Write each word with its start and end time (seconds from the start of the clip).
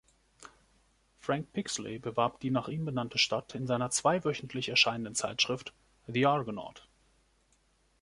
Frank 1.19 1.53
Pixley 1.53 1.99
bewarb 1.99 2.39
die 2.39 2.49
nach 2.49 2.69
ihm 2.69 2.85
benannte 2.85 3.19
Stadt 3.19 3.53
in 3.53 3.67
seiner 3.67 3.91
zweiwöchentlich 3.91 4.69
erscheinenden 4.69 5.13
Zeitschrift 5.13 5.73
„The 6.07 6.25
Argonaut". 6.25 6.87